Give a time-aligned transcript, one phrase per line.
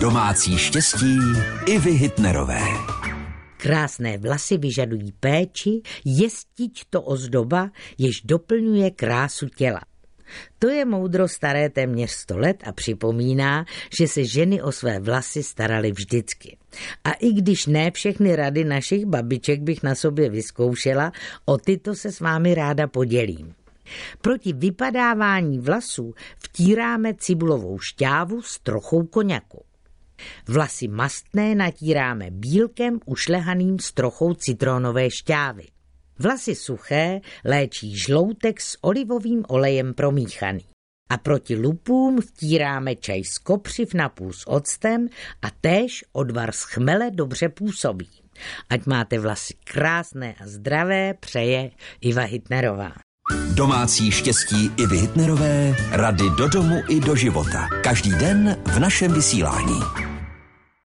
[0.00, 1.18] Domácí štěstí
[1.66, 2.60] i vy Hitnerové.
[3.56, 9.80] Krásné vlasy vyžadují péči, jestiť to ozdoba, jež doplňuje krásu těla.
[10.58, 13.64] To je moudro staré téměř sto let a připomíná,
[13.98, 16.56] že se ženy o své vlasy staraly vždycky.
[17.04, 21.12] A i když ne všechny rady našich babiček bych na sobě vyzkoušela,
[21.44, 23.54] o tyto se s vámi ráda podělím.
[24.20, 29.67] Proti vypadávání vlasů vtíráme cibulovou šťávu s trochou koněku.
[30.48, 35.64] Vlasy mastné natíráme bílkem ušlehaným s trochou citronové šťávy.
[36.18, 40.64] Vlasy suché léčí žloutek s olivovým olejem promíchaný.
[41.10, 45.08] A proti lupům vtíráme čaj z kopřiv napůl s octem
[45.42, 48.08] a též odvar z chmele dobře působí.
[48.70, 52.92] Ať máte vlasy krásné a zdravé, přeje Iva Hitnerová.
[53.54, 57.68] Domácí štěstí i Hitnerové, rady do domu i do života.
[57.82, 60.07] Každý den v našem vysílání.